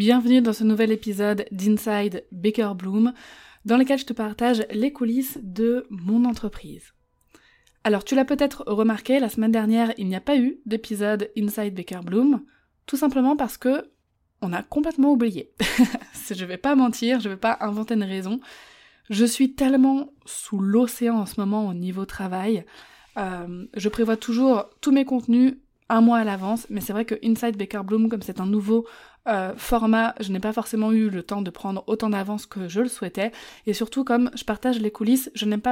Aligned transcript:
Bienvenue 0.00 0.40
dans 0.40 0.54
ce 0.54 0.64
nouvel 0.64 0.92
épisode 0.92 1.44
d'Inside 1.52 2.24
Baker 2.32 2.70
Bloom, 2.74 3.12
dans 3.66 3.76
lequel 3.76 3.98
je 3.98 4.06
te 4.06 4.14
partage 4.14 4.64
les 4.70 4.94
coulisses 4.94 5.38
de 5.42 5.86
mon 5.90 6.24
entreprise. 6.24 6.94
Alors, 7.84 8.02
tu 8.02 8.14
l'as 8.14 8.24
peut-être 8.24 8.64
remarqué, 8.66 9.20
la 9.20 9.28
semaine 9.28 9.52
dernière, 9.52 9.92
il 9.98 10.08
n'y 10.08 10.16
a 10.16 10.22
pas 10.22 10.38
eu 10.38 10.56
d'épisode 10.64 11.30
Inside 11.36 11.74
Baker 11.74 12.00
Bloom, 12.02 12.42
tout 12.86 12.96
simplement 12.96 13.36
parce 13.36 13.58
que 13.58 13.90
on 14.40 14.54
a 14.54 14.62
complètement 14.62 15.12
oublié. 15.12 15.52
je 16.30 16.44
vais 16.46 16.56
pas 16.56 16.74
mentir, 16.74 17.20
je 17.20 17.28
vais 17.28 17.36
pas 17.36 17.58
inventer 17.60 17.92
une 17.92 18.02
raison. 18.02 18.40
Je 19.10 19.26
suis 19.26 19.54
tellement 19.54 20.14
sous 20.24 20.60
l'océan 20.60 21.18
en 21.18 21.26
ce 21.26 21.38
moment 21.38 21.68
au 21.68 21.74
niveau 21.74 22.06
travail. 22.06 22.64
Euh, 23.18 23.66
je 23.76 23.88
prévois 23.90 24.16
toujours 24.16 24.64
tous 24.80 24.92
mes 24.92 25.04
contenus 25.04 25.56
un 25.90 26.00
mois 26.00 26.18
à 26.18 26.24
l'avance, 26.24 26.66
mais 26.70 26.80
c'est 26.80 26.94
vrai 26.94 27.04
que 27.04 27.16
Inside 27.22 27.58
Baker 27.58 27.82
Bloom, 27.84 28.08
comme 28.08 28.22
c'est 28.22 28.40
un 28.40 28.46
nouveau 28.46 28.86
euh, 29.30 29.54
format, 29.56 30.14
je 30.20 30.32
n'ai 30.32 30.40
pas 30.40 30.52
forcément 30.52 30.92
eu 30.92 31.08
le 31.08 31.22
temps 31.22 31.42
de 31.42 31.50
prendre 31.50 31.84
autant 31.86 32.10
d'avance 32.10 32.46
que 32.46 32.68
je 32.68 32.80
le 32.80 32.88
souhaitais, 32.88 33.32
et 33.66 33.72
surtout 33.72 34.04
comme 34.04 34.30
je 34.34 34.44
partage 34.44 34.80
les 34.80 34.90
coulisses, 34.90 35.30
je 35.34 35.46
n'aime 35.46 35.62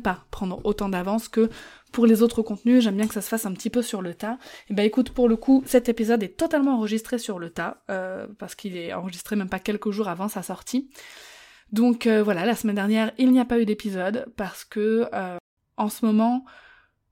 pas, 0.00 0.24
prendre 0.30 0.60
autant 0.64 0.88
d'avance 0.88 1.28
que 1.28 1.50
pour 1.92 2.06
les 2.06 2.22
autres 2.22 2.42
contenus, 2.42 2.82
j'aime 2.82 2.96
bien 2.96 3.06
que 3.06 3.14
ça 3.14 3.22
se 3.22 3.28
fasse 3.28 3.46
un 3.46 3.52
petit 3.52 3.70
peu 3.70 3.82
sur 3.82 4.02
le 4.02 4.14
tas. 4.14 4.38
Et 4.70 4.74
bah 4.74 4.84
écoute, 4.84 5.10
pour 5.10 5.28
le 5.28 5.36
coup, 5.36 5.62
cet 5.66 5.88
épisode 5.88 6.22
est 6.22 6.36
totalement 6.36 6.74
enregistré 6.74 7.18
sur 7.18 7.38
le 7.38 7.50
tas, 7.50 7.82
euh, 7.90 8.26
parce 8.38 8.54
qu'il 8.54 8.76
est 8.76 8.92
enregistré 8.92 9.36
même 9.36 9.48
pas 9.48 9.58
quelques 9.58 9.90
jours 9.90 10.08
avant 10.08 10.28
sa 10.28 10.42
sortie. 10.42 10.90
Donc 11.72 12.06
euh, 12.06 12.22
voilà, 12.22 12.46
la 12.46 12.54
semaine 12.54 12.76
dernière, 12.76 13.12
il 13.18 13.32
n'y 13.32 13.40
a 13.40 13.44
pas 13.44 13.58
eu 13.58 13.64
d'épisode, 13.64 14.26
parce 14.36 14.64
que 14.64 15.08
en 15.76 15.88
ce 15.88 16.06
moment, 16.06 16.44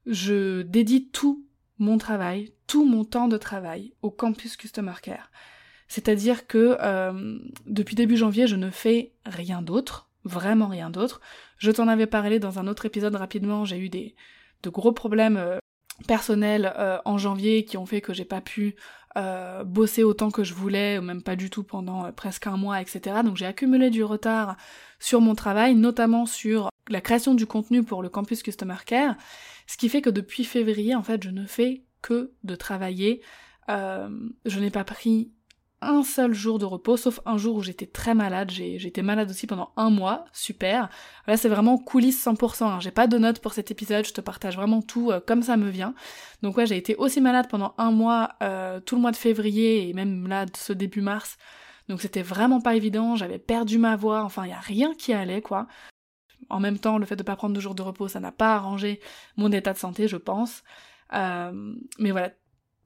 je 0.07 0.63
dédie 0.63 1.09
tout 1.11 1.45
mon 1.79 1.99
travail, 1.99 2.53
tout 2.67 2.85
mon 2.85 3.05
temps 3.05 3.29
de 3.29 3.37
travail 3.37 3.95
au 4.03 4.11
campus 4.11 4.57
Customer 4.57 4.95
Care. 5.03 5.31
C'est-à-dire 5.95 6.49
que 6.49 6.77
euh, 6.81 7.39
depuis 7.67 7.95
début 7.95 8.17
janvier, 8.17 8.49
je 8.49 8.57
ne 8.57 8.69
fais 8.69 9.13
rien 9.25 9.63
d'autre, 9.63 10.11
vraiment 10.25 10.67
rien 10.67 10.91
d'autre. 10.91 11.21
Je 11.57 11.71
t'en 11.71 11.87
avais 11.87 12.09
parlé 12.09 12.41
dans 12.41 12.59
un 12.59 12.67
autre 12.67 12.85
épisode 12.85 13.15
rapidement, 13.15 13.65
j'ai 13.65 13.79
eu 13.79 13.89
des 13.91 14.17
de 14.65 14.71
gros 14.71 14.91
problèmes 14.91 15.37
euh, 15.37 15.59
personnels 16.09 16.75
euh, 16.77 16.99
en 17.05 17.17
janvier 17.17 17.65
qui 17.65 17.77
ont 17.77 17.87
fait 17.87 18.01
que 18.01 18.13
j'ai 18.13 18.25
pas 18.25 18.41
pu 18.41 18.75
bosser 19.65 20.03
autant 20.03 20.33
que 20.33 20.43
je 20.43 20.53
voulais, 20.53 20.99
ou 20.99 21.03
même 21.03 21.23
pas 21.23 21.37
du 21.37 21.49
tout 21.49 21.63
pendant 21.63 22.11
presque 22.11 22.49
un 22.49 22.57
mois, 22.57 22.81
etc. 22.81 23.19
Donc 23.25 23.37
j'ai 23.37 23.47
accumulé 23.47 23.91
du 23.91 24.03
retard 24.03 24.57
sur 24.99 25.21
mon 25.21 25.37
travail, 25.37 25.77
notamment 25.77 26.27
sur 26.27 26.71
la 26.89 27.01
création 27.01 27.35
du 27.35 27.47
contenu 27.47 27.85
pour 27.85 28.03
le 28.03 28.09
campus 28.09 28.43
Customer 28.43 28.75
Care, 28.85 29.15
ce 29.69 29.77
qui 29.77 29.89
fait 29.89 30.03
que 30.03 30.11
depuis 30.11 30.43
février, 30.43 30.97
en 30.97 31.05
fait, 31.05 31.23
je 31.23 31.31
ne 31.31 31.47
fais 31.47 31.85
que 32.03 32.33
de 32.43 32.57
travailler. 32.57 33.23
je 33.69 34.59
n'ai 34.59 34.71
pas 34.71 34.83
pris 34.83 35.31
un 35.85 36.03
seul 36.03 36.35
jour 36.35 36.59
de 36.59 36.65
repos, 36.65 36.97
sauf 36.97 37.21
un 37.27 37.37
jour 37.37 37.57
où 37.57 37.63
j'étais 37.63 37.87
très 37.87 38.15
malade, 38.15 38.51
j'ai 38.51 38.85
été 38.85 39.03
malade 39.03 39.31
aussi 39.31 39.47
pendant 39.47 39.73
un 39.77 39.91
mois, 39.91 40.25
super. 40.33 40.89
Là 41.27 41.37
c'est 41.37 41.49
vraiment 41.49 41.79
coulisses 41.79 42.25
100%, 42.25 42.65
hein. 42.65 42.81
j'ai 42.81 42.91
pas 42.91 43.07
de 43.07 43.19
notes 43.19 43.41
pour 43.41 43.53
cet 43.53 43.71
épisode, 43.71 44.07
je 44.07 44.13
te 44.13 44.21
partage 44.21 44.57
vraiment 44.57 44.83
tout 44.83 45.11
euh, 45.11 45.21
comme 45.21 45.43
ça 45.43 45.57
me 45.57 45.69
vient. 45.71 45.95
Donc 46.43 46.57
ouais 46.57 46.67
j'ai 46.67 46.77
été 46.77 46.97
aussi 46.97 47.21
malade 47.21 47.47
pendant 47.49 47.75
un 47.79 47.91
mois, 47.91 48.31
euh, 48.43 48.81
tout 48.81 48.97
le 48.97 49.01
mois 49.03 49.13
de 49.13 49.17
février 49.17 49.89
et 49.89 49.93
même 49.93 50.27
là 50.27 50.47
ce 50.57 50.73
début 50.73 51.01
mars. 51.03 51.37
Donc 51.89 52.01
c'était 52.01 52.23
vraiment 52.23 52.61
pas 52.61 52.75
évident, 52.75 53.15
j'avais 53.17 53.39
perdu 53.39 53.79
ma 53.79 53.97
voix, 53.97 54.25
enfin 54.25 54.45
il 54.45 54.51
y 54.51 54.55
a 54.55 54.61
rien 54.61 54.95
qui 54.95 55.13
allait 55.13 55.43
quoi. 55.43 55.67
En 56.51 56.61
même 56.61 56.79
temps, 56.79 56.99
le 56.99 57.07
fait 57.07 57.17
de 57.17 57.23
pas 57.23 57.37
prendre 57.37 57.55
de 57.55 57.61
jours 57.61 57.75
de 57.75 57.83
repos, 57.83 58.09
ça 58.09 58.21
n'a 58.21 58.33
pas 58.33 58.55
arrangé 58.55 59.01
mon 59.37 59.51
état 59.53 59.73
de 59.73 59.79
santé, 59.79 60.09
je 60.09 60.17
pense. 60.17 60.63
Euh, 61.15 61.75
mais 61.99 62.11
voilà, 62.11 62.33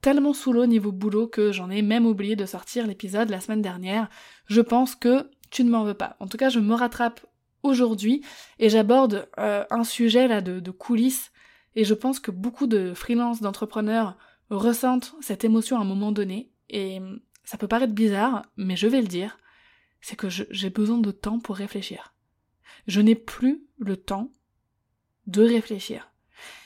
tellement 0.01 0.33
sous 0.33 0.53
l'eau 0.53 0.65
niveau 0.65 0.91
boulot 0.91 1.27
que 1.27 1.51
j'en 1.51 1.69
ai 1.69 1.81
même 1.81 2.05
oublié 2.05 2.35
de 2.35 2.45
sortir 2.45 2.87
l'épisode 2.87 3.29
la 3.29 3.41
semaine 3.41 3.61
dernière. 3.61 4.09
Je 4.45 4.61
pense 4.61 4.95
que 4.95 5.29
tu 5.49 5.63
ne 5.63 5.69
m'en 5.69 5.83
veux 5.83 5.93
pas. 5.93 6.15
En 6.19 6.27
tout 6.27 6.37
cas, 6.37 6.49
je 6.49 6.59
me 6.59 6.73
rattrape 6.73 7.25
aujourd'hui 7.63 8.23
et 8.59 8.69
j'aborde 8.69 9.27
euh, 9.37 9.65
un 9.69 9.83
sujet 9.83 10.27
là 10.27 10.41
de, 10.41 10.59
de, 10.59 10.71
coulisses 10.71 11.31
et 11.75 11.83
je 11.83 11.93
pense 11.93 12.19
que 12.19 12.31
beaucoup 12.31 12.67
de 12.67 12.93
freelance 12.93 13.41
d'entrepreneurs 13.41 14.17
ressentent 14.49 15.15
cette 15.21 15.43
émotion 15.43 15.77
à 15.77 15.81
un 15.81 15.85
moment 15.85 16.11
donné 16.11 16.51
et 16.69 17.01
ça 17.43 17.57
peut 17.57 17.67
paraître 17.67 17.93
bizarre, 17.93 18.43
mais 18.57 18.75
je 18.75 18.87
vais 18.87 19.01
le 19.01 19.07
dire, 19.07 19.39
c'est 20.01 20.15
que 20.15 20.29
j'ai 20.29 20.69
besoin 20.69 20.99
de 20.99 21.11
temps 21.11 21.39
pour 21.39 21.55
réfléchir. 21.55 22.13
Je 22.87 23.01
n'ai 23.01 23.15
plus 23.15 23.63
le 23.77 23.97
temps 23.97 24.31
de 25.27 25.43
réfléchir. 25.43 26.11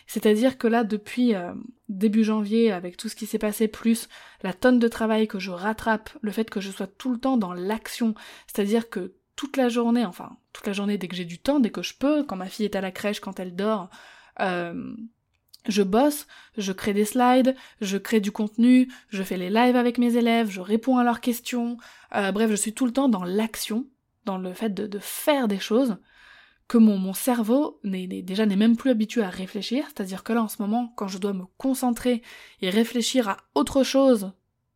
C'est-à-dire 0.07 0.57
que 0.57 0.67
là, 0.67 0.83
depuis 0.83 1.35
euh, 1.35 1.53
début 1.89 2.23
janvier, 2.23 2.71
avec 2.71 2.97
tout 2.97 3.09
ce 3.09 3.15
qui 3.15 3.25
s'est 3.25 3.39
passé, 3.39 3.67
plus 3.67 4.09
la 4.41 4.53
tonne 4.53 4.79
de 4.79 4.87
travail 4.87 5.27
que 5.27 5.39
je 5.39 5.51
rattrape, 5.51 6.09
le 6.21 6.31
fait 6.31 6.49
que 6.49 6.61
je 6.61 6.71
sois 6.71 6.87
tout 6.87 7.11
le 7.11 7.19
temps 7.19 7.37
dans 7.37 7.53
l'action, 7.53 8.13
c'est-à-dire 8.47 8.89
que 8.89 9.15
toute 9.35 9.57
la 9.57 9.69
journée, 9.69 10.05
enfin 10.05 10.37
toute 10.51 10.67
la 10.67 10.73
journée 10.73 10.97
dès 10.97 11.07
que 11.07 11.15
j'ai 11.15 11.25
du 11.25 11.39
temps, 11.39 11.59
dès 11.59 11.71
que 11.71 11.81
je 11.81 11.95
peux, 11.95 12.23
quand 12.23 12.35
ma 12.35 12.45
fille 12.47 12.65
est 12.65 12.75
à 12.75 12.81
la 12.81 12.91
crèche, 12.91 13.19
quand 13.19 13.39
elle 13.39 13.55
dort, 13.55 13.89
euh, 14.39 14.95
je 15.67 15.81
bosse, 15.81 16.27
je 16.57 16.71
crée 16.73 16.93
des 16.93 17.05
slides, 17.05 17.55
je 17.81 17.97
crée 17.97 18.19
du 18.19 18.31
contenu, 18.31 18.91
je 19.09 19.23
fais 19.23 19.37
les 19.37 19.49
lives 19.49 19.75
avec 19.75 19.97
mes 19.97 20.15
élèves, 20.15 20.49
je 20.49 20.61
réponds 20.61 20.97
à 20.97 21.03
leurs 21.03 21.21
questions, 21.21 21.77
euh, 22.15 22.31
bref, 22.31 22.51
je 22.51 22.55
suis 22.55 22.73
tout 22.73 22.85
le 22.85 22.91
temps 22.93 23.09
dans 23.09 23.23
l'action, 23.23 23.87
dans 24.25 24.37
le 24.37 24.53
fait 24.53 24.73
de 24.73 24.99
faire 24.99 25.47
des 25.47 25.59
choses, 25.59 25.97
mon 26.77 27.13
cerveau 27.13 27.79
n'est, 27.83 28.07
déjà 28.07 28.45
n'est 28.45 28.55
même 28.55 28.77
plus 28.77 28.91
habitué 28.91 29.21
à 29.21 29.29
réfléchir, 29.29 29.85
c'est-à-dire 29.87 30.23
que 30.23 30.33
là 30.33 30.43
en 30.43 30.47
ce 30.47 30.61
moment, 30.61 30.93
quand 30.95 31.07
je 31.07 31.17
dois 31.17 31.33
me 31.33 31.45
concentrer 31.57 32.21
et 32.61 32.69
réfléchir 32.69 33.29
à 33.29 33.37
autre 33.55 33.83
chose 33.83 34.31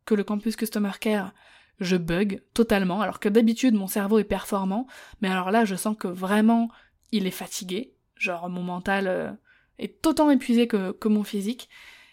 que 0.06 0.16
le 0.16 0.24
campus 0.24 0.56
Customer 0.56 0.92
Care, 1.00 1.34
je 1.80 1.96
bug 1.96 2.42
totalement, 2.54 3.02
alors 3.02 3.20
que 3.20 3.30
d'habitude 3.30 3.76
mon 3.76 3.88
cerveau 3.88 4.20
est 4.20 4.24
performant, 4.24 4.88
mais 5.22 5.30
alors 5.30 5.52
là 5.52 5.66
je 5.66 5.76
sens 5.76 5.96
que 5.98 6.08
vraiment 6.08 6.70
il 7.12 7.28
est 7.28 7.32
fatigué, 7.32 7.94
genre 8.16 8.50
mon 8.50 8.64
mental 8.64 9.08
euh, 9.08 9.32
est 9.78 10.06
autant 10.06 10.30
épuisé 10.30 10.68
que, 10.68 10.92
que 10.92 11.08
mon 11.08 11.24
physique, 11.24 11.70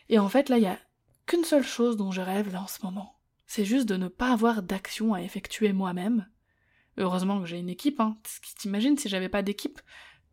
et 0.08 0.18
en 0.18 0.28
fait 0.28 0.48
là 0.48 0.58
il 0.58 0.64
y 0.64 0.66
a 0.66 0.78
qu'une 1.26 1.44
seule 1.44 1.64
chose 1.64 1.96
dont 1.96 2.10
je 2.10 2.20
rêve 2.20 2.52
là 2.52 2.62
en 2.62 2.66
ce 2.66 2.84
moment, 2.84 3.18
c'est 3.46 3.64
juste 3.64 3.88
de 3.88 3.96
ne 3.96 4.08
pas 4.08 4.32
avoir 4.32 4.62
d'action 4.62 5.14
à 5.14 5.22
effectuer 5.22 5.72
moi-même, 5.72 6.26
Heureusement 6.96 7.40
que 7.40 7.46
j'ai 7.46 7.58
une 7.58 7.68
équipe, 7.68 8.00
hein. 8.00 8.16
T'imagines 8.58 8.96
si 8.96 9.08
j'avais 9.08 9.28
pas 9.28 9.42
d'équipe 9.42 9.80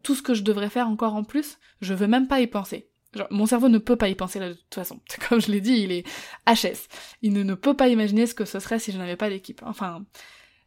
Tout 0.03 0.15
ce 0.15 0.21
que 0.21 0.33
je 0.33 0.43
devrais 0.43 0.69
faire 0.69 0.87
encore 0.87 1.15
en 1.15 1.23
plus, 1.23 1.59
je 1.81 1.93
veux 1.93 2.07
même 2.07 2.27
pas 2.27 2.41
y 2.41 2.47
penser. 2.47 2.89
Genre, 3.13 3.27
mon 3.29 3.45
cerveau 3.45 3.67
ne 3.67 3.77
peut 3.77 3.97
pas 3.97 4.09
y 4.09 4.15
penser 4.15 4.39
de 4.39 4.53
toute 4.53 4.73
façon. 4.73 4.99
Comme 5.29 5.41
je 5.41 5.51
l'ai 5.51 5.61
dit, 5.61 5.73
il 5.73 5.91
est 5.91 6.07
HS. 6.47 6.87
Il 7.21 7.33
ne, 7.33 7.43
ne 7.43 7.55
peut 7.55 7.75
pas 7.75 7.89
imaginer 7.89 8.25
ce 8.25 8.33
que 8.33 8.45
ce 8.45 8.59
serait 8.59 8.79
si 8.79 8.91
je 8.91 8.97
n'avais 8.97 9.17
pas 9.17 9.29
d'équipe. 9.29 9.61
Enfin, 9.65 10.05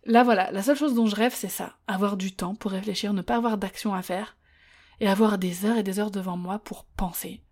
là 0.05 0.23
voilà, 0.25 0.51
la 0.51 0.63
seule 0.63 0.77
chose 0.77 0.95
dont 0.95 1.07
je 1.07 1.17
rêve, 1.17 1.35
c'est 1.35 1.49
ça. 1.49 1.77
Avoir 1.87 2.17
du 2.17 2.35
temps 2.35 2.55
pour 2.55 2.73
réfléchir, 2.73 3.13
ne 3.13 3.23
pas 3.23 3.37
avoir 3.37 3.57
d'action 3.57 3.95
à 3.95 4.03
faire, 4.03 4.37
et 5.01 5.09
avoir 5.09 5.39
des 5.39 5.65
heures 5.65 5.79
et 5.79 5.83
des 5.83 5.99
heures 5.99 6.11
devant 6.11 6.37
moi 6.37 6.59
pour 6.59 6.85
penser. 6.85 7.43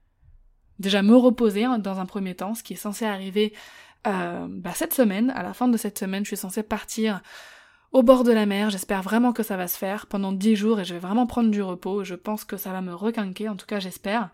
Déjà 0.78 1.02
me 1.02 1.16
reposer 1.16 1.64
hein, 1.64 1.78
dans 1.78 2.00
un 2.00 2.06
premier 2.06 2.34
temps, 2.34 2.54
ce 2.54 2.62
qui 2.62 2.74
est 2.74 2.76
censé 2.76 3.04
arriver 3.04 3.54
euh, 4.06 4.46
bah, 4.48 4.72
cette 4.74 4.94
semaine. 4.94 5.30
À 5.30 5.42
la 5.42 5.54
fin 5.54 5.68
de 5.68 5.76
cette 5.76 5.98
semaine, 5.98 6.24
je 6.24 6.28
suis 6.28 6.36
censée 6.36 6.62
partir 6.62 7.22
au 7.92 8.02
bord 8.02 8.24
de 8.24 8.32
la 8.32 8.46
mer. 8.46 8.70
J'espère 8.70 9.02
vraiment 9.02 9.32
que 9.32 9.42
ça 9.42 9.56
va 9.56 9.68
se 9.68 9.78
faire 9.78 10.06
pendant 10.06 10.32
dix 10.32 10.56
jours 10.56 10.80
et 10.80 10.84
je 10.84 10.94
vais 10.94 11.00
vraiment 11.00 11.26
prendre 11.26 11.50
du 11.50 11.62
repos. 11.62 12.04
Je 12.04 12.14
pense 12.14 12.44
que 12.44 12.56
ça 12.56 12.72
va 12.72 12.80
me 12.80 12.94
requinquer, 12.94 13.48
en 13.48 13.56
tout 13.56 13.66
cas 13.66 13.80
j'espère. 13.80 14.30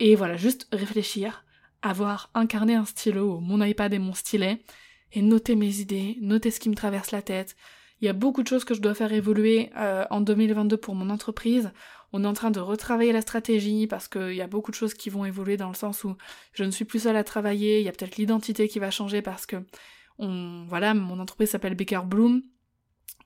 Et 0.00 0.16
voilà, 0.16 0.36
juste 0.36 0.68
réfléchir, 0.72 1.44
avoir 1.80 2.30
incarné 2.34 2.74
un 2.74 2.84
stylo, 2.84 3.40
mon 3.40 3.62
iPad 3.62 3.92
et 3.94 3.98
mon 3.98 4.14
stylet, 4.14 4.62
et 5.12 5.22
noter 5.22 5.54
mes 5.54 5.78
idées, 5.80 6.18
noter 6.20 6.50
ce 6.50 6.60
qui 6.60 6.68
me 6.68 6.74
traverse 6.74 7.12
la 7.12 7.22
tête. 7.22 7.56
Il 8.00 8.06
y 8.06 8.08
a 8.08 8.12
beaucoup 8.12 8.42
de 8.42 8.48
choses 8.48 8.64
que 8.64 8.74
je 8.74 8.80
dois 8.80 8.94
faire 8.94 9.12
évoluer 9.12 9.70
euh, 9.76 10.04
en 10.10 10.20
2022 10.20 10.76
pour 10.76 10.96
mon 10.96 11.08
entreprise. 11.08 11.70
On 12.12 12.24
est 12.24 12.26
en 12.26 12.32
train 12.32 12.50
de 12.50 12.58
retravailler 12.58 13.12
la 13.12 13.20
stratégie 13.20 13.86
parce 13.86 14.08
qu'il 14.08 14.34
y 14.34 14.42
a 14.42 14.48
beaucoup 14.48 14.72
de 14.72 14.76
choses 14.76 14.92
qui 14.92 15.08
vont 15.08 15.24
évoluer 15.24 15.56
dans 15.56 15.68
le 15.68 15.74
sens 15.74 16.02
où 16.02 16.16
je 16.52 16.64
ne 16.64 16.72
suis 16.72 16.84
plus 16.84 17.04
seule 17.04 17.16
à 17.16 17.22
travailler. 17.22 17.78
Il 17.78 17.84
y 17.84 17.88
a 17.88 17.92
peut-être 17.92 18.16
l'identité 18.16 18.66
qui 18.66 18.80
va 18.80 18.90
changer 18.90 19.22
parce 19.22 19.46
que 19.46 19.56
voilà, 20.18 20.94
mon 20.94 21.20
entreprise 21.20 21.50
s'appelle 21.50 21.74
Baker 21.74 22.00
Bloom. 22.04 22.42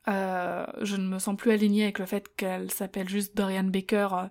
Euh, 0.08 0.66
je 0.82 0.96
ne 0.96 1.06
me 1.08 1.18
sens 1.18 1.36
plus 1.36 1.50
alignée 1.50 1.84
avec 1.84 1.98
le 1.98 2.06
fait 2.06 2.34
qu'elle 2.36 2.70
s'appelle 2.70 3.08
juste 3.08 3.36
Dorian 3.36 3.64
Baker 3.64 4.08
euh, 4.12 4.26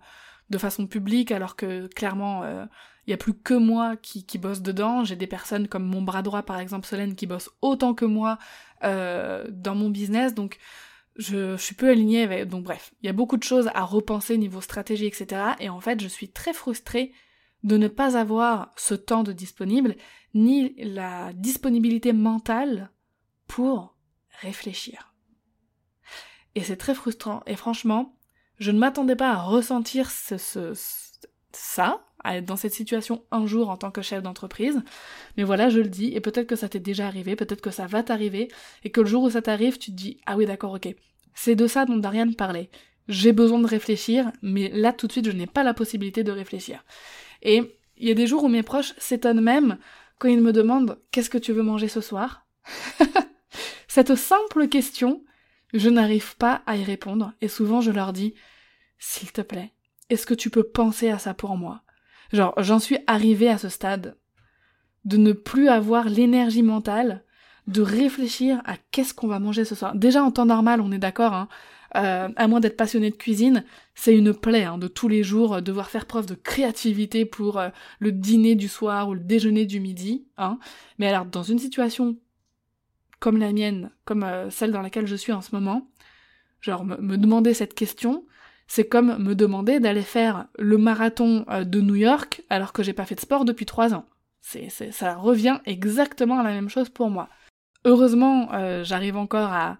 de 0.50 0.58
façon 0.58 0.88
publique, 0.88 1.32
alors 1.32 1.56
que 1.56 1.88
clairement, 1.88 2.44
il 2.44 2.50
euh, 2.50 2.66
n'y 3.08 3.14
a 3.14 3.18
plus 3.18 3.34
que 3.34 3.54
moi 3.54 3.98
qui, 3.98 4.26
qui 4.26 4.38
bosse 4.38 4.62
dedans. 4.62 5.04
J'ai 5.04 5.18
des 5.18 5.28
personnes 5.28 5.68
comme 5.68 5.86
mon 5.86 6.02
bras 6.02 6.22
droit, 6.22 6.44
par 6.44 6.60
exemple, 6.60 6.88
Solène, 6.88 7.16
qui 7.16 7.28
bosse 7.28 7.50
autant 7.62 7.94
que 7.94 8.06
moi 8.06 8.38
dans 8.84 9.74
mon 9.74 9.90
business, 9.90 10.36
donc 10.36 10.60
je, 11.16 11.56
je, 11.58 11.64
suis 11.64 11.74
peu 11.74 11.90
alignée 11.90 12.22
avec... 12.22 12.48
Donc 12.48 12.66
bref, 12.66 12.94
il 13.02 13.08
y 13.08 13.10
a 13.10 13.14
beaucoup 13.14 13.36
de 13.36 13.42
choses 13.42 13.68
à 13.74 13.84
repenser 13.84 14.38
niveau 14.38 14.62
stratégie, 14.62 15.08
etc. 15.08 15.42
Et 15.60 15.70
en 15.70 15.80
fait, 15.80 16.00
je 16.02 16.08
suis 16.08 16.30
très 16.30 16.54
frustrée 16.54 17.12
de 17.64 17.78
ne 17.78 17.88
pas 17.88 18.16
avoir 18.16 18.72
ce 18.76 18.94
temps 18.94 19.24
de 19.24 19.32
disponible, 19.32 19.96
ni 20.36 20.76
la 20.78 21.34
disponibilité 21.34 22.14
mentale 22.14 22.92
pour 23.48 23.96
réfléchir. 24.42 25.15
Et 26.56 26.64
c'est 26.64 26.78
très 26.78 26.96
frustrant. 26.96 27.44
Et 27.46 27.56
franchement, 27.56 28.18
je 28.60 28.72
ne 28.72 28.80
m'attendais 28.80 29.16
pas 29.16 29.32
à 29.32 29.42
ressentir 29.42 30.10
ce, 30.10 30.74
ça, 31.52 32.06
à 32.24 32.38
être 32.38 32.46
dans 32.46 32.56
cette 32.56 32.74
situation 32.74 33.24
un 33.32 33.46
jour 33.46 33.70
en 33.70 33.78
tant 33.78 33.92
que 33.92 34.02
chef 34.02 34.24
d'entreprise. 34.24 34.82
Mais 35.38 35.44
voilà, 35.44 35.70
je 35.70 35.80
le 35.80 35.90
dis, 35.90 36.14
et 36.14 36.22
peut-être 36.22 36.48
que 36.48 36.56
ça 36.56 36.70
t'est 36.70 36.80
déjà 36.80 37.08
arrivé, 37.08 37.36
peut-être 37.36 37.62
que 37.62 37.72
ça 37.72 37.86
va 37.86 38.04
t'arriver, 38.04 38.50
et 38.84 38.90
que 38.90 39.02
le 39.02 39.08
jour 39.08 39.24
où 39.24 39.30
ça 39.30 39.42
t'arrive, 39.42 39.78
tu 39.78 39.92
te 39.92 39.96
dis, 39.96 40.20
ah 40.26 40.38
oui 40.38 40.46
d'accord, 40.46 40.74
ok. 40.74 40.88
C'est 41.34 41.56
de 41.56 41.68
ça 41.68 41.86
dont 41.86 41.98
Darian 41.98 42.32
parlait. 42.32 42.70
J'ai 43.08 43.34
besoin 43.34 43.60
de 43.60 43.68
réfléchir, 43.68 44.32
mais 44.42 44.70
là 44.70 44.94
tout 44.94 45.08
de 45.08 45.12
suite, 45.12 45.26
je 45.26 45.36
n'ai 45.36 45.48
pas 45.48 45.64
la 45.64 45.74
possibilité 45.74 46.24
de 46.24 46.32
réfléchir. 46.32 46.84
Et 47.44 47.78
il 47.98 48.08
y 48.08 48.12
a 48.12 48.16
des 48.16 48.28
jours 48.28 48.46
où 48.46 48.48
mes 48.48 48.64
proches 48.64 48.94
s'étonnent 48.98 49.42
même 49.42 49.78
quand 50.18 50.30
ils 50.30 50.42
me 50.42 50.54
demandent 50.54 50.98
qu'est-ce 51.12 51.30
que 51.30 51.38
tu 51.38 51.52
veux 51.52 51.62
manger 51.62 51.90
ce 51.90 52.02
soir? 52.02 52.48
Cette 53.88 54.16
simple 54.16 54.68
question, 54.68 55.24
je 55.78 55.90
n'arrive 55.90 56.36
pas 56.38 56.62
à 56.66 56.78
y 56.78 56.84
répondre, 56.84 57.34
et 57.42 57.48
souvent 57.48 57.82
je 57.82 57.92
leur 57.92 58.14
dis, 58.14 58.34
s'il 58.98 59.32
te 59.32 59.42
plaît, 59.42 59.74
est-ce 60.10 60.26
que 60.26 60.34
tu 60.34 60.50
peux 60.50 60.64
penser 60.64 61.10
à 61.10 61.20
ça 61.20 61.34
pour 61.34 61.58
moi? 61.58 61.82
Genre, 62.32 62.54
j'en 62.58 62.80
suis 62.80 62.98
arrivée 63.08 63.50
à 63.50 63.58
ce 63.58 63.70
stade 63.70 64.18
de 65.04 65.18
ne 65.18 65.34
plus 65.34 65.70
avoir 65.70 66.10
l'énergie 66.10 66.64
mentale 66.64 67.24
de 67.68 67.82
réfléchir 67.82 68.62
à 68.66 68.76
qu'est-ce 68.92 69.14
qu'on 69.14 69.28
va 69.28 69.40
manger 69.40 69.66
ce 69.66 69.76
soir. 69.76 69.96
Déjà 69.96 70.24
en 70.24 70.32
temps 70.32 70.46
normal, 70.46 70.82
on 70.82 70.92
est 70.92 71.00
d'accord, 71.00 71.34
hein, 71.34 71.48
euh, 71.96 72.30
à 72.36 72.48
moins 72.48 72.60
d'être 72.60 72.78
passionné 72.78 73.10
de 73.10 73.16
cuisine, 73.16 73.64
c'est 73.94 74.16
une 74.16 74.34
plaie 74.34 74.66
hein, 74.66 74.78
de 74.78 74.88
tous 74.88 75.08
les 75.08 75.24
jours 75.24 75.56
euh, 75.56 75.62
devoir 75.62 75.90
faire 75.90 76.06
preuve 76.06 76.26
de 76.26 76.36
créativité 76.36 77.26
pour 77.26 77.58
euh, 77.58 77.70
le 78.00 78.12
dîner 78.12 78.56
du 78.56 78.68
soir 78.68 79.10
ou 79.10 79.14
le 79.14 79.20
déjeuner 79.22 79.66
du 79.66 79.80
midi. 79.80 80.28
Hein. 80.38 80.60
Mais 81.00 81.08
alors 81.08 81.26
dans 81.26 81.44
une 81.44 81.60
situation 81.60 82.18
comme 83.26 83.38
la 83.38 83.54
mienne, 83.54 83.90
comme 84.06 84.24
celle 84.52 84.72
dans 84.72 84.84
laquelle 84.84 85.08
je 85.08 85.16
suis 85.16 85.32
en 85.32 85.42
ce 85.42 85.56
moment, 85.56 85.90
genre 86.62 86.86
me 86.86 87.16
demander 87.16 87.56
cette 87.56 87.74
question, 87.74 88.24
c'est 88.68 88.88
comme 88.88 89.18
me 89.18 89.34
demander 89.34 89.80
d'aller 89.80 90.04
faire 90.04 90.46
le 90.60 90.78
marathon 90.78 91.44
euh, 91.50 91.64
de 91.64 91.82
New 91.82 91.96
York 91.96 92.44
alors 92.52 92.72
que 92.72 92.84
j'ai 92.84 92.94
pas 92.94 93.06
fait 93.06 93.16
de 93.16 93.20
sport 93.22 93.44
depuis 93.44 93.66
trois 93.66 93.96
ans. 93.96 94.06
Ça 94.42 95.16
revient 95.16 95.58
exactement 95.66 96.38
à 96.38 96.44
la 96.44 96.52
même 96.52 96.70
chose 96.70 96.90
pour 96.90 97.10
moi. 97.10 97.30
Heureusement, 97.84 98.54
euh, 98.54 98.84
j'arrive 98.84 99.18
encore 99.18 99.52
à, 99.52 99.80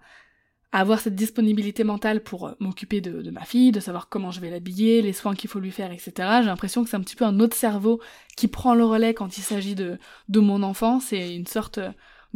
avoir 0.72 0.98
cette 0.98 1.14
disponibilité 1.14 1.84
mentale 1.84 2.20
pour 2.20 2.48
euh, 2.48 2.52
m'occuper 2.58 3.00
de, 3.00 3.30
ma 3.30 3.44
fille, 3.44 3.70
de 3.70 3.78
savoir 3.78 4.08
comment 4.08 4.32
je 4.32 4.40
vais 4.40 4.50
l'habiller, 4.50 5.02
les 5.02 5.12
soins 5.12 5.36
qu'il 5.36 5.48
faut 5.48 5.60
lui 5.60 5.70
faire, 5.70 5.92
etc. 5.92 6.12
J'ai 6.40 6.46
l'impression 6.48 6.82
que 6.82 6.90
c'est 6.90 6.96
un 6.96 7.00
petit 7.00 7.14
peu 7.14 7.24
un 7.24 7.38
autre 7.38 7.56
cerveau 7.56 8.00
qui 8.36 8.48
prend 8.48 8.74
le 8.74 8.84
relais 8.84 9.14
quand 9.14 9.38
il 9.38 9.42
s'agit 9.42 9.76
de 9.76 9.98
mon 10.34 10.64
enfant. 10.64 10.98
C'est 10.98 11.32
une 11.32 11.46
sorte 11.46 11.78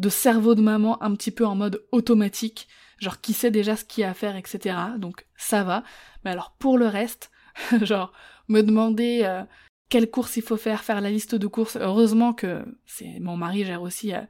de 0.01 0.09
cerveau 0.09 0.55
de 0.55 0.63
maman 0.63 1.03
un 1.03 1.15
petit 1.15 1.31
peu 1.31 1.47
en 1.47 1.55
mode 1.55 1.85
automatique 1.93 2.69
genre 2.99 3.21
qui 3.21 3.33
sait 3.33 3.51
déjà 3.51 3.77
ce 3.77 3.85
qu'il 3.85 4.03
y 4.03 4.05
a 4.05 4.11
à 4.11 4.15
faire, 4.15 4.37
etc. 4.37 4.77
Donc 4.99 5.27
ça 5.37 5.65
va. 5.65 5.83
Mais 6.25 6.31
alors 6.31 6.55
pour 6.59 6.79
le 6.79 6.87
reste, 6.87 7.31
genre 7.83 8.13
me 8.49 8.63
demander 8.63 9.23
euh, 9.25 9.43
quelle 9.89 10.11
course 10.11 10.37
il 10.37 10.43
faut 10.43 10.57
faire, 10.57 10.85
faire 10.85 11.01
la 11.01 11.11
liste 11.11 11.35
de 11.35 11.47
courses. 11.47 11.77
Heureusement 11.77 12.33
que 12.33 12.65
c'est 12.87 13.19
mon 13.21 13.37
mari 13.37 13.65
gère 13.65 13.83
aussi 13.83 14.15
euh, 14.15 14.21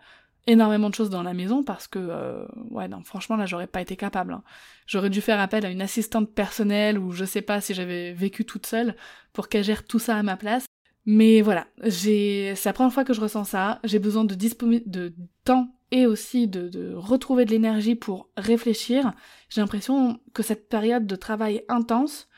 énormément 0.46 0.88
de 0.88 0.94
choses 0.94 1.10
dans 1.10 1.22
la 1.22 1.34
maison 1.34 1.62
parce 1.62 1.86
que 1.86 1.98
euh, 1.98 2.46
ouais 2.70 2.88
non 2.88 3.02
franchement 3.04 3.36
là 3.36 3.46
j'aurais 3.46 3.66
pas 3.66 3.80
été 3.80 3.96
capable. 3.96 4.32
Hein. 4.34 4.42
J'aurais 4.86 5.10
dû 5.10 5.20
faire 5.20 5.40
appel 5.40 5.66
à 5.66 5.70
une 5.70 5.82
assistante 5.82 6.32
personnelle 6.32 6.98
ou 6.98 7.12
je 7.12 7.24
sais 7.24 7.42
pas 7.42 7.60
si 7.60 7.74
j'avais 7.74 8.12
vécu 8.12 8.44
toute 8.44 8.66
seule 8.66 8.96
pour 9.32 9.48
qu'elle 9.48 9.64
gère 9.64 9.84
tout 9.84 9.98
ça 9.98 10.16
à 10.16 10.22
ma 10.22 10.36
place. 10.36 10.64
Mais 11.12 11.40
voilà, 11.40 11.66
j'ai 11.82 12.54
c'est 12.54 12.68
la 12.68 12.72
première 12.72 12.92
fois 12.92 13.02
que 13.02 13.12
je 13.12 13.20
ressens 13.20 13.42
ça. 13.42 13.80
J'ai 13.82 13.98
besoin 13.98 14.24
de, 14.24 14.36
de 14.36 15.12
temps 15.42 15.74
et 15.90 16.06
aussi 16.06 16.46
de, 16.46 16.94
retrouver 16.94 17.44
de 17.44 17.50
l'énergie 17.50 17.96
pour 17.96 18.28
réfléchir, 18.36 19.12
j'ai 19.48 19.60
l'impression 19.60 20.20
que 20.34 20.44
cette 20.44 20.68
période 20.68 21.08
de 21.08 21.16
travail 21.16 21.64
intense, 21.68 22.28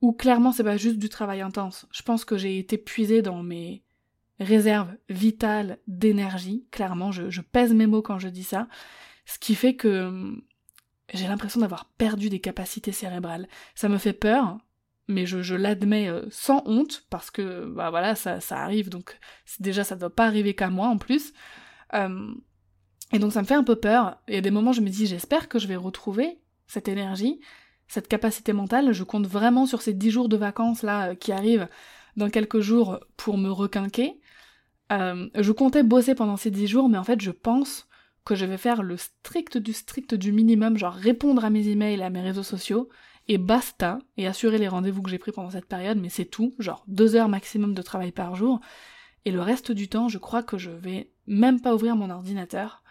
où 0.00 0.12
clairement 0.12 0.52
c'est 0.52 0.62
pas 0.62 0.76
juste 0.76 0.98
du 0.98 1.08
travail 1.08 1.40
intense, 1.40 1.86
je 1.90 2.02
pense 2.02 2.24
que 2.24 2.38
j'ai 2.38 2.58
été 2.58 2.78
puisée 2.78 3.20
dans 3.20 3.42
mes 3.42 3.82
réserves 4.38 4.94
vitales 5.08 5.78
d'énergie, 5.88 6.66
clairement, 6.70 7.10
je, 7.10 7.40
pèse 7.40 7.74
mes 7.74 7.88
mots 7.88 8.00
quand 8.00 8.20
je 8.20 8.28
dis 8.28 8.44
ça, 8.44 8.68
ce 9.26 9.40
qui 9.40 9.56
fait 9.56 9.74
que 9.74 10.06
hum, 10.06 10.42
j'ai 11.12 11.26
l'impression 11.26 11.60
d'avoir 11.60 11.86
perdu 11.86 12.28
des 12.28 12.38
capacités 12.38 12.92
cérébrales. 12.92 13.48
Ça 13.74 13.88
me 13.88 13.98
fait 13.98 14.12
peur, 14.12 14.58
mais 15.10 15.26
je, 15.26 15.54
l'admets 15.54 16.08
euh, 16.08 16.22
sans 16.30 16.62
honte, 16.66 17.04
parce 17.10 17.30
que 17.30 17.66
bah 17.66 17.90
voilà, 17.90 18.14
ça, 18.14 18.40
ça 18.40 18.58
arrive, 18.58 18.88
donc 18.88 19.18
déjà 19.58 19.84
ça 19.84 19.96
doit 19.96 20.14
pas 20.14 20.26
arriver 20.26 20.54
qu'à 20.54 20.70
moi 20.70 20.88
en 20.88 20.98
plus. 20.98 21.32
Hum, 21.92 22.40
et 23.12 23.18
donc 23.18 23.32
ça 23.32 23.42
me 23.42 23.46
fait 23.46 23.54
un 23.54 23.64
peu 23.64 23.76
peur. 23.76 24.18
Y 24.28 24.36
a 24.36 24.40
des 24.40 24.50
moments 24.50 24.72
je 24.72 24.80
me 24.80 24.88
dis 24.88 25.06
j'espère 25.06 25.48
que 25.48 25.58
je 25.58 25.66
vais 25.66 25.76
retrouver 25.76 26.38
cette 26.66 26.88
énergie, 26.88 27.40
cette 27.88 28.08
capacité 28.08 28.52
mentale. 28.52 28.92
Je 28.92 29.04
compte 29.04 29.26
vraiment 29.26 29.66
sur 29.66 29.82
ces 29.82 29.94
dix 29.94 30.10
jours 30.10 30.28
de 30.28 30.36
vacances 30.36 30.82
là 30.82 31.10
euh, 31.10 31.14
qui 31.14 31.32
arrivent 31.32 31.68
dans 32.16 32.30
quelques 32.30 32.60
jours 32.60 33.00
pour 33.16 33.38
me 33.38 33.50
requinquer. 33.50 34.20
Euh, 34.92 35.28
je 35.36 35.52
comptais 35.52 35.82
bosser 35.82 36.14
pendant 36.14 36.36
ces 36.36 36.50
dix 36.50 36.66
jours, 36.66 36.88
mais 36.88 36.98
en 36.98 37.04
fait 37.04 37.20
je 37.20 37.30
pense 37.30 37.88
que 38.24 38.34
je 38.34 38.44
vais 38.44 38.58
faire 38.58 38.82
le 38.82 38.96
strict 38.96 39.56
du 39.58 39.72
strict 39.72 40.14
du 40.14 40.32
minimum, 40.32 40.76
genre 40.76 40.94
répondre 40.94 41.44
à 41.44 41.50
mes 41.50 41.68
emails, 41.68 42.02
à 42.02 42.10
mes 42.10 42.20
réseaux 42.20 42.42
sociaux, 42.42 42.88
et 43.30 43.38
basta, 43.38 44.00
et 44.16 44.26
assurer 44.26 44.58
les 44.58 44.66
rendez-vous 44.66 45.02
que 45.02 45.08
j'ai 45.08 45.18
pris 45.18 45.30
pendant 45.30 45.50
cette 45.50 45.68
période, 45.68 45.98
mais 45.98 46.08
c'est 46.08 46.24
tout, 46.24 46.52
genre 46.58 46.82
deux 46.88 47.14
heures 47.14 47.28
maximum 47.28 47.74
de 47.74 47.80
travail 47.80 48.10
par 48.10 48.34
jour, 48.34 48.58
et 49.24 49.30
le 49.30 49.40
reste 49.40 49.70
du 49.70 49.88
temps, 49.88 50.08
je 50.08 50.18
crois 50.18 50.42
que 50.42 50.58
je 50.58 50.70
vais 50.70 51.12
même 51.28 51.60
pas 51.60 51.72
ouvrir 51.72 51.94
mon 51.94 52.10
ordinateur, 52.10 52.82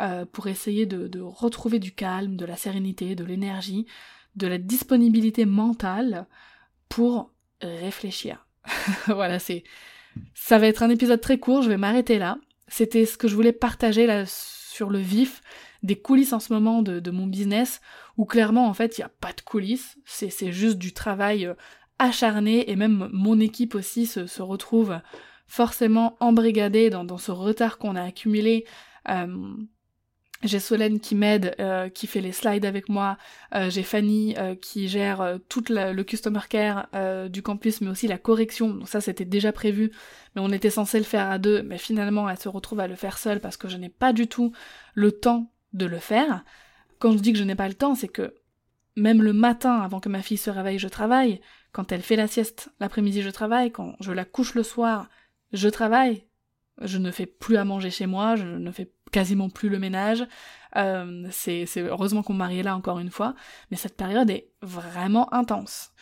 euh, 0.00 0.26
pour 0.26 0.48
essayer 0.48 0.84
de, 0.84 1.20
retrouver 1.20 1.78
du 1.78 1.94
calme, 1.94 2.34
de 2.36 2.44
la 2.44 2.56
sérénité, 2.56 3.14
de 3.14 3.22
l'énergie, 3.22 3.86
de 4.34 4.48
la 4.48 4.58
disponibilité 4.58 5.46
mentale 5.46 6.26
pour 6.88 7.30
réfléchir. 7.60 8.48
voilà, 9.06 9.38
c'est 9.38 9.62
ça 10.34 10.58
va 10.58 10.66
être 10.66 10.82
un 10.82 10.90
épisode 10.90 11.20
très 11.20 11.38
court, 11.38 11.62
je 11.62 11.68
vais 11.68 11.76
m'arrêter 11.76 12.18
là. 12.18 12.38
C'était 12.66 13.06
ce 13.06 13.16
que 13.16 13.28
je 13.28 13.36
voulais 13.36 13.52
partager 13.52 14.08
là 14.08 14.24
sur 14.26 14.90
le 14.90 14.98
vif 14.98 15.40
des 15.82 15.96
coulisses 15.96 16.32
en 16.32 16.40
ce 16.40 16.52
moment 16.52 16.82
de, 16.82 17.10
mon 17.10 17.26
business, 17.26 17.80
où 18.18 18.26
clairement 18.26 18.66
en 18.66 18.74
fait 18.74 18.98
il 18.98 19.00
n'y 19.00 19.06
a 19.06 19.12
pas 19.20 19.32
de 19.32 19.40
coulisses, 19.40 19.96
c'est 20.04 20.52
juste 20.52 20.76
du 20.76 20.92
travail 20.92 21.46
euh, 21.46 21.54
acharné 21.98 22.70
et 22.70 22.76
même 22.76 23.08
mon 23.12 23.40
équipe 23.40 23.74
aussi 23.74 24.06
se, 24.06 24.42
retrouve 24.42 25.00
forcément 25.46 26.16
embrigadée 26.20 26.90
dans, 26.90 27.16
ce 27.16 27.30
retard 27.30 27.78
qu'on 27.78 27.96
a 27.96 28.02
accumulé 28.02 28.66
euh, 29.08 29.54
j'ai 30.44 30.60
Solène 30.60 31.00
qui 31.00 31.16
m'aide, 31.16 31.56
euh, 31.58 31.88
qui 31.88 32.06
fait 32.06 32.20
les 32.20 32.30
slides 32.30 32.64
avec 32.64 32.88
moi. 32.88 33.18
J'ai 33.70 33.82
Fanny 33.82 34.36
qui 34.62 34.86
gère 34.86 35.40
tout 35.48 35.64
le 35.68 36.00
customer 36.04 36.42
care 36.48 36.86
du 37.28 37.42
campus, 37.42 37.80
mais 37.80 37.88
aussi 37.88 38.06
la 38.06 38.18
correction. 38.18 38.68
Donc 38.68 38.88
ça, 38.88 39.00
c'était 39.00 39.24
déjà 39.24 39.50
prévu, 39.50 39.90
mais 40.36 40.40
on 40.40 40.50
était 40.50 40.70
censé 40.70 40.98
le 40.98 41.04
faire 41.04 41.28
à 41.28 41.38
deux. 41.38 41.64
Mais 41.64 41.76
finalement, 41.76 42.28
elle 42.28 42.38
se 42.38 42.48
retrouve 42.48 42.78
à 42.78 42.86
le 42.86 42.94
faire 42.94 43.18
seule 43.18 43.40
parce 43.40 43.56
que 43.56 43.66
je 43.66 43.78
n'ai 43.78 43.88
pas 43.88 44.12
du 44.12 44.28
tout 44.28 44.52
le 44.94 45.10
temps 45.10 45.50
de 45.72 45.86
le 45.86 45.98
faire. 45.98 46.44
Quand 46.98 47.12
je 47.12 47.18
dis 47.18 47.32
que 47.32 47.38
je 47.38 47.44
n'ai 47.44 47.54
pas 47.54 47.68
le 47.68 47.74
temps, 47.74 47.94
c'est 47.94 48.08
que 48.08 48.34
même 48.96 49.22
le 49.22 49.32
matin, 49.32 49.80
avant 49.80 50.00
que 50.00 50.08
ma 50.08 50.22
fille 50.22 50.38
se 50.38 50.50
réveille, 50.50 50.78
je 50.78 50.88
travaille. 50.88 51.40
Quand 51.72 51.92
elle 51.92 52.02
fait 52.02 52.16
la 52.16 52.26
sieste 52.26 52.70
l'après-midi, 52.80 53.22
je 53.22 53.30
travaille. 53.30 53.70
Quand 53.70 53.94
je 54.00 54.12
la 54.12 54.24
couche 54.24 54.54
le 54.54 54.62
soir, 54.62 55.08
je 55.52 55.68
travaille. 55.68 56.24
Je 56.80 56.98
ne 56.98 57.10
fais 57.10 57.26
plus 57.26 57.56
à 57.56 57.64
manger 57.64 57.90
chez 57.90 58.06
moi, 58.06 58.36
je 58.36 58.44
ne 58.44 58.70
fais 58.70 58.90
quasiment 59.10 59.50
plus 59.50 59.68
le 59.68 59.78
ménage. 59.78 60.26
Euh, 60.76 61.26
c'est 61.30 61.66
heureusement 61.78 62.22
qu'on 62.22 62.34
mari 62.34 62.62
là 62.62 62.76
encore 62.76 62.98
une 62.98 63.10
fois, 63.10 63.34
mais 63.70 63.76
cette 63.76 63.96
période 63.96 64.30
est 64.30 64.50
vraiment 64.62 65.32
intense. 65.32 65.92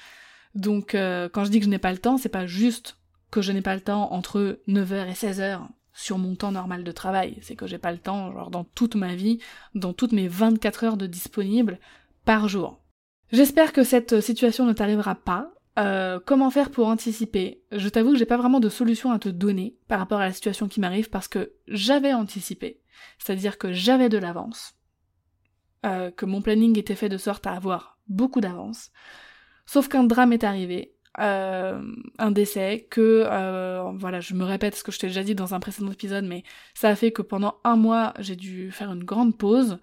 Donc 0.55 0.95
euh, 0.95 1.29
quand 1.29 1.45
je 1.45 1.51
dis 1.51 1.61
que 1.61 1.65
je 1.65 1.71
n'ai 1.71 1.79
pas 1.79 1.93
le 1.93 1.99
temps, 1.99 2.19
c'est 2.19 2.29
pas 2.29 2.47
juste 2.47 2.99
que 3.31 3.43
je 3.43 3.53
n'ai 3.53 3.63
pas 3.63 3.75
le 3.75 3.81
temps 3.81 4.13
entre 4.13 4.61
9h 4.69 5.09
et 5.09 5.13
16h 5.13 5.67
sur 5.97 6.19
mon 6.19 6.37
temps 6.37 6.53
normal 6.53 6.85
de 6.85 6.93
travail, 6.93 7.39
c'est 7.41 7.57
que 7.57 7.67
j'ai 7.67 7.79
pas 7.79 7.91
le 7.91 7.99
temps 7.99 8.31
genre 8.33 8.51
dans 8.51 8.65
toute 8.65 8.95
ma 8.95 9.15
vie, 9.15 9.39
dans 9.75 9.95
toutes 9.95 10.13
mes 10.13 10.29
24 10.29 10.85
heures 10.85 10.97
de 10.97 11.07
disponible 11.07 11.81
par 12.27 12.49
jour. 12.49 12.83
J'espère 13.33 13.73
que 13.73 13.83
cette 13.83 14.21
situation 14.21 14.67
ne 14.67 14.75
t'arrivera 14.75 15.15
pas, 15.15 15.53
euh, 15.79 16.21
comment 16.25 16.51
faire 16.51 16.71
pour 16.71 16.87
anticiper? 16.87 17.63
Je 17.73 17.89
t'avoue 17.89 18.13
que 18.13 18.19
j'ai 18.19 18.27
pas 18.27 18.37
vraiment 18.37 18.61
de 18.61 18.69
solution 18.69 19.11
à 19.11 19.19
te 19.19 19.31
donner 19.31 19.79
par 19.89 19.99
rapport 19.99 20.21
à 20.21 20.27
la 20.27 20.33
situation 20.33 20.69
qui 20.69 20.81
m'arrive 20.81 21.09
parce 21.09 21.29
que 21.29 21.55
j'avais 21.67 22.13
anticipé, 22.13 22.83
c'est-à-dire 23.19 23.57
que 23.57 23.73
j'avais 23.73 24.11
de 24.11 24.19
l'avance, 24.19 24.75
euh, 25.87 26.11
que 26.11 26.27
mon 26.27 26.43
planning 26.43 26.79
était 26.79 26.95
fait 26.95 27.09
de 27.09 27.19
sorte 27.19 27.47
à 27.47 27.53
avoir 27.53 27.99
beaucoup 28.07 28.43
d'avance, 28.43 28.91
sauf 29.65 29.89
qu'un 29.89 30.05
drame 30.05 30.35
est 30.35 30.45
arrivé, 30.45 30.96
euh, 31.19 31.81
un 32.19 32.31
décès, 32.31 32.87
que 32.91 33.25
euh, 33.27 33.91
voilà, 33.95 34.21
je 34.21 34.35
me 34.35 34.45
répète 34.45 34.75
ce 34.75 34.85
que 34.85 34.93
je 34.93 34.99
t'ai 34.99 35.07
déjà 35.07 35.23
dit 35.23 35.35
dans 35.35 35.55
un 35.55 35.61
précédent 35.61 35.91
épisode, 35.91 36.25
mais 36.25 36.45
ça 36.75 36.89
a 36.89 36.97
fait 36.97 37.13
que 37.13 37.23
pendant 37.23 37.57
un 37.65 37.77
mois 37.77 38.13
j'ai 38.19 38.37
dû 38.37 38.71
faire 38.71 38.93
une 38.93 39.05
grande 39.05 39.37
pause 39.39 39.79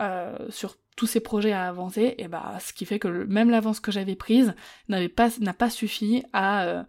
euh, 0.00 0.36
sur 0.50 0.76
tous 0.96 1.06
ces 1.06 1.20
projets 1.20 1.52
à 1.52 1.68
avancer, 1.68 2.14
et 2.18 2.28
bah 2.28 2.58
ce 2.60 2.72
qui 2.72 2.84
fait 2.84 2.98
que 2.98 3.08
même 3.08 3.50
l'avance 3.50 3.80
que 3.80 3.92
j'avais 3.92 4.16
prise 4.16 4.54
n'avait 4.88 5.08
pas 5.08 5.30
n'a 5.40 5.52
pas 5.52 5.70
suffi 5.70 6.24
à 6.32 6.84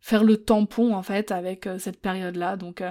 faire 0.00 0.24
le 0.24 0.36
tampon 0.36 0.94
en 0.94 1.02
fait 1.02 1.30
avec 1.32 1.68
cette 1.78 2.00
période-là. 2.00 2.56
Donc 2.56 2.82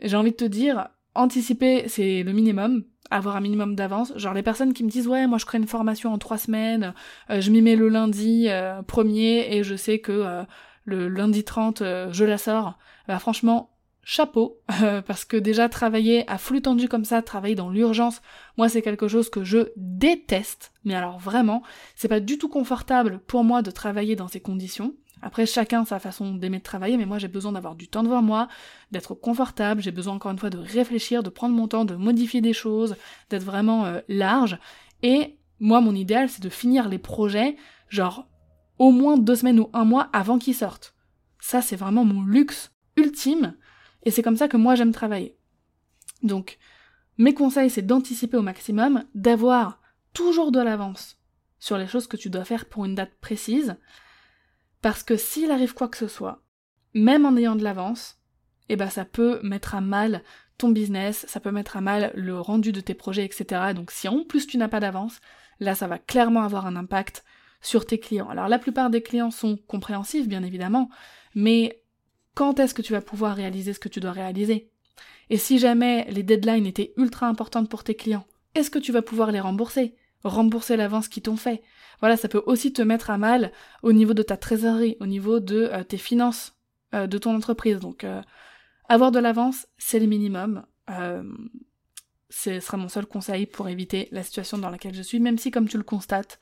j'ai 0.00 0.16
envie 0.16 0.32
de 0.32 0.36
te 0.36 0.44
dire, 0.44 0.88
anticiper 1.14 1.88
c'est 1.88 2.22
le 2.22 2.32
minimum, 2.32 2.84
avoir 3.10 3.36
un 3.36 3.40
minimum 3.40 3.74
d'avance. 3.74 4.12
Genre 4.16 4.34
les 4.34 4.42
personnes 4.42 4.72
qui 4.72 4.84
me 4.84 4.90
disent 4.90 5.08
ouais 5.08 5.26
moi 5.26 5.38
je 5.38 5.46
crée 5.46 5.58
une 5.58 5.66
formation 5.66 6.12
en 6.12 6.18
trois 6.18 6.38
semaines, 6.38 6.94
euh, 7.30 7.40
je 7.40 7.50
m'y 7.50 7.62
mets 7.62 7.76
le 7.76 7.88
lundi 7.88 8.46
euh, 8.48 8.82
premier 8.82 9.54
et 9.54 9.62
je 9.62 9.76
sais 9.76 9.98
que 9.98 10.12
euh, 10.12 10.42
le 10.84 11.08
lundi 11.08 11.44
30 11.44 11.82
je 12.10 12.24
la 12.24 12.38
sors. 12.38 12.78
Bah 13.08 13.18
franchement 13.18 13.70
chapeau 14.02 14.60
parce 15.06 15.24
que 15.24 15.36
déjà 15.36 15.68
travailler 15.68 16.28
à 16.30 16.38
flux 16.38 16.62
tendu 16.62 16.88
comme 16.88 17.04
ça, 17.04 17.22
travailler 17.22 17.56
dans 17.56 17.70
l'urgence, 17.70 18.22
moi 18.56 18.68
c'est 18.68 18.82
quelque 18.82 19.08
chose 19.08 19.30
que 19.30 19.44
je 19.44 19.70
déteste. 19.76 20.72
Mais 20.84 20.94
alors 20.94 21.18
vraiment, 21.18 21.62
c'est 21.96 22.08
pas 22.08 22.20
du 22.20 22.38
tout 22.38 22.48
confortable 22.48 23.20
pour 23.26 23.42
moi 23.42 23.62
de 23.62 23.70
travailler 23.70 24.14
dans 24.14 24.28
ces 24.28 24.40
conditions. 24.40 24.94
Après, 25.26 25.44
chacun 25.44 25.84
sa 25.84 25.98
façon 25.98 26.34
d'aimer 26.34 26.60
travailler, 26.60 26.96
mais 26.96 27.04
moi 27.04 27.18
j'ai 27.18 27.26
besoin 27.26 27.50
d'avoir 27.50 27.74
du 27.74 27.88
temps 27.88 28.04
devant 28.04 28.22
moi, 28.22 28.46
d'être 28.92 29.12
confortable, 29.12 29.82
j'ai 29.82 29.90
besoin 29.90 30.14
encore 30.14 30.30
une 30.30 30.38
fois 30.38 30.50
de 30.50 30.58
réfléchir, 30.58 31.24
de 31.24 31.30
prendre 31.30 31.56
mon 31.56 31.66
temps, 31.66 31.84
de 31.84 31.96
modifier 31.96 32.40
des 32.40 32.52
choses, 32.52 32.94
d'être 33.28 33.42
vraiment 33.42 33.86
euh, 33.86 33.98
large. 34.06 34.56
Et 35.02 35.36
moi, 35.58 35.80
mon 35.80 35.96
idéal, 35.96 36.28
c'est 36.28 36.44
de 36.44 36.48
finir 36.48 36.88
les 36.88 36.98
projets, 36.98 37.56
genre 37.88 38.28
au 38.78 38.92
moins 38.92 39.18
deux 39.18 39.34
semaines 39.34 39.58
ou 39.58 39.68
un 39.72 39.84
mois 39.84 40.08
avant 40.12 40.38
qu'ils 40.38 40.54
sortent. 40.54 40.94
Ça, 41.40 41.60
c'est 41.60 41.74
vraiment 41.74 42.04
mon 42.04 42.22
luxe 42.22 42.70
ultime, 42.96 43.56
et 44.04 44.12
c'est 44.12 44.22
comme 44.22 44.36
ça 44.36 44.46
que 44.46 44.56
moi 44.56 44.76
j'aime 44.76 44.92
travailler. 44.92 45.36
Donc, 46.22 46.56
mes 47.18 47.34
conseils, 47.34 47.68
c'est 47.68 47.82
d'anticiper 47.82 48.36
au 48.36 48.42
maximum, 48.42 49.02
d'avoir 49.16 49.80
toujours 50.12 50.52
de 50.52 50.60
l'avance 50.60 51.18
sur 51.58 51.78
les 51.78 51.88
choses 51.88 52.06
que 52.06 52.16
tu 52.16 52.30
dois 52.30 52.44
faire 52.44 52.66
pour 52.66 52.84
une 52.84 52.94
date 52.94 53.18
précise, 53.20 53.76
parce 54.86 55.02
que 55.02 55.16
s'il 55.16 55.50
arrive 55.50 55.74
quoi 55.74 55.88
que 55.88 55.96
ce 55.96 56.06
soit, 56.06 56.44
même 56.94 57.26
en 57.26 57.36
ayant 57.36 57.56
de 57.56 57.64
l'avance, 57.64 58.20
eh 58.68 58.76
ben 58.76 58.88
ça 58.88 59.04
peut 59.04 59.40
mettre 59.42 59.74
à 59.74 59.80
mal 59.80 60.22
ton 60.58 60.68
business, 60.68 61.24
ça 61.26 61.40
peut 61.40 61.50
mettre 61.50 61.76
à 61.76 61.80
mal 61.80 62.12
le 62.14 62.40
rendu 62.40 62.70
de 62.70 62.80
tes 62.80 62.94
projets, 62.94 63.24
etc. 63.24 63.72
Donc 63.74 63.90
si 63.90 64.06
en 64.06 64.22
plus 64.22 64.46
tu 64.46 64.58
n'as 64.58 64.68
pas 64.68 64.78
d'avance, 64.78 65.18
là 65.58 65.74
ça 65.74 65.88
va 65.88 65.98
clairement 65.98 66.44
avoir 66.44 66.66
un 66.66 66.76
impact 66.76 67.24
sur 67.60 67.84
tes 67.84 67.98
clients. 67.98 68.28
Alors 68.28 68.46
la 68.46 68.60
plupart 68.60 68.88
des 68.88 69.02
clients 69.02 69.32
sont 69.32 69.56
compréhensifs, 69.66 70.28
bien 70.28 70.44
évidemment, 70.44 70.88
mais 71.34 71.82
quand 72.36 72.60
est-ce 72.60 72.72
que 72.72 72.80
tu 72.80 72.92
vas 72.92 73.00
pouvoir 73.00 73.34
réaliser 73.34 73.72
ce 73.72 73.80
que 73.80 73.88
tu 73.88 73.98
dois 73.98 74.12
réaliser? 74.12 74.70
Et 75.30 75.36
si 75.36 75.58
jamais 75.58 76.06
les 76.12 76.22
deadlines 76.22 76.64
étaient 76.64 76.94
ultra 76.96 77.26
importantes 77.26 77.68
pour 77.68 77.82
tes 77.82 77.96
clients, 77.96 78.28
est-ce 78.54 78.70
que 78.70 78.78
tu 78.78 78.92
vas 78.92 79.02
pouvoir 79.02 79.32
les 79.32 79.40
rembourser? 79.40 79.96
Rembourser 80.28 80.76
l'avance 80.76 81.08
qu'ils 81.08 81.22
t'ont 81.22 81.36
fait. 81.36 81.62
Voilà, 82.00 82.16
ça 82.16 82.28
peut 82.28 82.42
aussi 82.46 82.72
te 82.72 82.82
mettre 82.82 83.10
à 83.10 83.18
mal 83.18 83.52
au 83.82 83.92
niveau 83.92 84.14
de 84.14 84.22
ta 84.22 84.36
trésorerie, 84.36 84.96
au 85.00 85.06
niveau 85.06 85.40
de 85.40 85.68
euh, 85.72 85.82
tes 85.84 85.96
finances 85.96 86.54
euh, 86.94 87.06
de 87.06 87.18
ton 87.18 87.34
entreprise. 87.34 87.78
Donc, 87.78 88.04
euh, 88.04 88.20
avoir 88.88 89.12
de 89.12 89.18
l'avance, 89.18 89.66
c'est 89.78 89.98
le 89.98 90.06
minimum. 90.06 90.64
ce 92.28 92.60
sera 92.60 92.76
mon 92.76 92.88
seul 92.88 93.06
conseil 93.06 93.46
pour 93.46 93.68
éviter 93.68 94.08
la 94.12 94.22
situation 94.22 94.58
dans 94.58 94.70
laquelle 94.70 94.94
je 94.94 95.02
suis, 95.02 95.20
même 95.20 95.38
si, 95.38 95.50
comme 95.50 95.68
tu 95.68 95.78
le 95.78 95.82
constates, 95.84 96.38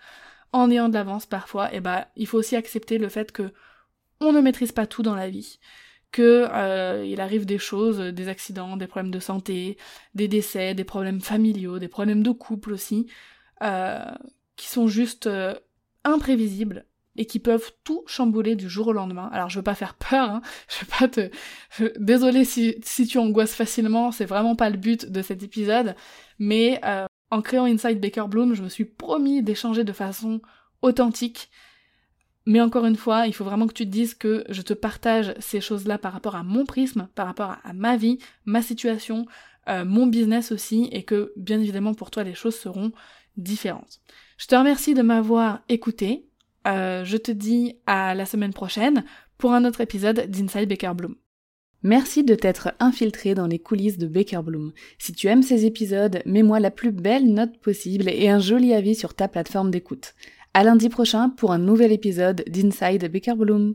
en 0.53 0.71
ayant 0.71 0.89
de 0.89 0.95
l'avance 0.95 1.27
parfois, 1.27 1.69
eh 1.73 1.81
ben, 1.81 2.05
il 2.17 2.27
faut 2.27 2.39
aussi 2.39 2.57
accepter 2.57 2.99
le 2.99 3.09
fait 3.09 3.33
que 3.33 3.53
on 4.21 4.33
ne 4.33 4.41
maîtrise 4.41 4.73
pas 4.73 4.87
tout 4.87 5.03
dans 5.03 5.15
la 5.15 5.29
vie 5.29 5.59
que 6.13 7.05
il 7.05 7.21
arrive 7.21 7.45
des 7.45 7.59
choses, 7.59 7.99
des 7.99 8.29
accidents, 8.29 8.77
des 8.77 8.87
problèmes 8.87 9.11
de 9.11 9.19
santé, 9.19 9.77
des 10.15 10.29
décès, 10.29 10.75
des 10.75 10.85
problèmes 10.85 11.21
familiaux, 11.21 11.81
des 11.81 11.89
problèmes 11.89 12.23
de 12.23 12.31
couple 12.31 12.73
aussi, 12.73 13.09
qui 14.57 14.69
sont 14.69 14.87
juste 14.87 15.27
euh, 15.27 15.55
imprévisibles 16.05 16.87
et 17.17 17.27
qui 17.27 17.39
peuvent 17.39 17.73
tout 17.85 18.03
chambouler 18.07 18.57
du 18.57 18.69
jour 18.69 18.89
au 18.89 18.93
lendemain. 18.93 19.31
Alors 19.33 19.49
je 19.49 19.59
veux 19.59 19.65
pas 19.65 19.75
faire 19.75 19.95
peur, 19.95 20.31
hein, 20.31 20.43
je 20.69 20.85
veux 20.85 20.91
pas 20.99 21.09
te... 21.09 21.31
Désolée 21.99 22.45
si, 22.45 22.77
si 22.83 23.07
tu 23.07 23.19
angoisses 23.19 23.55
facilement, 23.55 24.11
c'est 24.11 24.25
vraiment 24.25 24.57
pas 24.57 24.71
le 24.71 24.77
but 24.77 25.11
de 25.11 25.23
cet 25.23 25.43
épisode, 25.43 25.95
mais 26.39 26.81
euh, 26.85 27.07
en 27.31 27.41
créant 27.41 27.65
Inside 27.65 28.01
Baker 28.01 28.27
Bloom, 28.29 28.55
je 28.55 28.63
me 28.63 28.69
suis 28.69 28.85
promis 28.85 29.43
d'échanger 29.43 29.85
de 29.85 29.93
façon 29.93 30.41
authentique. 30.83 31.51
Mais 32.47 32.61
encore 32.61 32.85
une 32.85 32.97
fois, 32.97 33.27
il 33.27 33.33
faut 33.33 33.45
vraiment 33.45 33.67
que 33.67 33.73
tu 33.73 33.87
te 33.87 33.91
dises 33.91 34.15
que 34.15 34.45
je 34.51 34.61
te 34.61 34.75
partage 34.75 35.35
ces 35.39 35.63
choses-là 35.63 35.97
par 35.97 36.13
rapport 36.13 36.37
à 36.37 36.43
mon 36.43 36.67
prisme, 36.67 37.09
par 37.15 37.27
rapport 37.27 37.57
à, 37.65 37.73
ma 37.73 37.97
vie, 37.97 38.19
ma 38.45 38.61
situation, 38.61 39.25
mon 39.67 40.07
business 40.07 40.53
aussi, 40.53 40.91
et 40.93 41.05
que 41.05 41.33
bien 41.37 41.59
évidemment 41.59 41.95
pour 41.95 42.11
toi 42.11 42.23
les 42.23 42.35
choses 42.35 42.55
seront 42.55 42.93
Je 44.39 44.47
te 44.47 44.55
remercie 44.55 44.95
de 44.95 45.03
m'avoir 45.03 45.61
écouté. 45.69 46.27
Euh, 46.67 47.05
je 47.05 47.17
te 47.17 47.31
dis 47.31 47.77
à 47.87 48.15
la 48.15 48.27
semaine 48.27 48.53
prochaine 48.53 49.05
pour 49.39 49.53
un 49.53 49.65
autre 49.65 49.81
épisode 49.81 50.31
d'Inside 50.31 50.69
Baker 50.69 50.93
Bloom. 50.95 51.17
Merci 51.83 52.25
de 52.25 52.35
t'être 52.35 52.73
infiltré 52.81 53.35
dans 53.35 53.47
les 53.47 53.59
coulisses 53.59 53.99
de 53.99 54.07
Baker 54.07 54.41
Bloom. 54.43 54.73
Si 54.99 55.13
tu 55.13 55.27
aimes 55.27 55.43
ces 55.43 55.67
épisodes, 55.67 56.23
mets-moi 56.25 56.59
la 56.59 56.71
plus 56.71 56.93
belle 56.93 57.33
note 57.33 57.59
possible 57.59 58.09
et 58.09 58.31
un 58.31 58.39
joli 58.39 58.73
avis 58.73 58.95
sur 58.95 59.13
ta 59.13 59.29
plateforme 59.29 59.71
d'écoute. 59.71 60.15
À 60.55 60.65
lundi 60.65 60.89
prochain 60.89 61.29
pour 61.29 61.53
un 61.53 61.59
nouvel 61.59 61.93
épisode 61.93 62.43
d'Inside 62.49 63.13
Baker 63.13 63.35
Bloom. 63.35 63.75